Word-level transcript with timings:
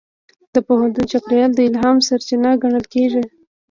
د 0.53 0.55
پوهنتون 0.67 1.05
چاپېریال 1.11 1.51
د 1.55 1.59
الهام 1.69 1.97
سرچینه 2.07 2.49
ګڼل 2.61 2.85
کېږي. 2.93 3.23